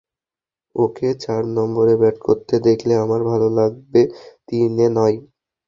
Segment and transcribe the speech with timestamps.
[0.75, 4.01] ওকে চার নম্বরে ব্যাট করতে দেখলে আমার ভালো লাগবে,
[4.47, 5.17] তিনে নয়।